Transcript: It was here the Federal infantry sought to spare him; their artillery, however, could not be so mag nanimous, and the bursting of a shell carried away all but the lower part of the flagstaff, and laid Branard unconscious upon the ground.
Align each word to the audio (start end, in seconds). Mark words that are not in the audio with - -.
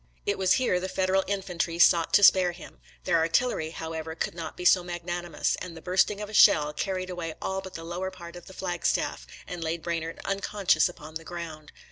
It 0.25 0.39
was 0.39 0.53
here 0.53 0.79
the 0.79 0.89
Federal 0.89 1.23
infantry 1.27 1.77
sought 1.77 2.11
to 2.15 2.23
spare 2.23 2.53
him; 2.53 2.79
their 3.03 3.19
artillery, 3.19 3.69
however, 3.69 4.15
could 4.15 4.33
not 4.33 4.57
be 4.57 4.65
so 4.65 4.83
mag 4.83 5.03
nanimous, 5.05 5.55
and 5.61 5.77
the 5.77 5.81
bursting 5.83 6.19
of 6.21 6.27
a 6.27 6.33
shell 6.33 6.73
carried 6.73 7.11
away 7.11 7.35
all 7.39 7.61
but 7.61 7.75
the 7.75 7.83
lower 7.83 8.09
part 8.09 8.35
of 8.35 8.47
the 8.47 8.53
flagstaff, 8.53 9.27
and 9.45 9.63
laid 9.63 9.83
Branard 9.83 10.17
unconscious 10.25 10.89
upon 10.89 11.13
the 11.13 11.23
ground. 11.23 11.71